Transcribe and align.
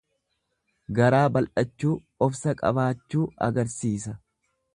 Garaa 0.99 1.27
bal'achuu, 1.35 1.93
obsa 2.29 2.57
qabaachuu 2.63 3.27
agarsiisa. 3.51 4.17